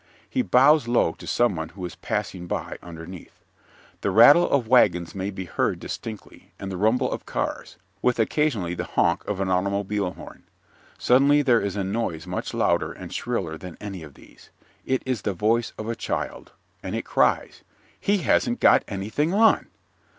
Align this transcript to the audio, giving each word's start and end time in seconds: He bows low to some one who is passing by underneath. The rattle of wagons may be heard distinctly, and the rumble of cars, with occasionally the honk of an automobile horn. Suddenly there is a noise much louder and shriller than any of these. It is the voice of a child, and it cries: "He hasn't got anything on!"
He 0.27 0.41
bows 0.41 0.87
low 0.87 1.11
to 1.11 1.27
some 1.27 1.55
one 1.55 1.69
who 1.69 1.85
is 1.85 1.93
passing 1.95 2.47
by 2.47 2.79
underneath. 2.81 3.39
The 4.01 4.09
rattle 4.09 4.49
of 4.49 4.67
wagons 4.67 5.13
may 5.13 5.29
be 5.29 5.45
heard 5.45 5.79
distinctly, 5.79 6.53
and 6.57 6.71
the 6.71 6.77
rumble 6.77 7.11
of 7.11 7.27
cars, 7.27 7.77
with 8.01 8.17
occasionally 8.17 8.73
the 8.73 8.85
honk 8.85 9.23
of 9.27 9.39
an 9.39 9.49
automobile 9.51 10.13
horn. 10.13 10.41
Suddenly 10.97 11.43
there 11.43 11.61
is 11.61 11.75
a 11.75 11.83
noise 11.83 12.25
much 12.25 12.51
louder 12.51 12.91
and 12.91 13.13
shriller 13.13 13.59
than 13.59 13.77
any 13.79 14.01
of 14.01 14.15
these. 14.15 14.49
It 14.87 15.03
is 15.05 15.21
the 15.21 15.33
voice 15.33 15.71
of 15.77 15.87
a 15.87 15.95
child, 15.95 16.51
and 16.81 16.95
it 16.95 17.05
cries: 17.05 17.61
"He 17.99 18.23
hasn't 18.23 18.59
got 18.59 18.83
anything 18.87 19.35
on!" 19.35 19.67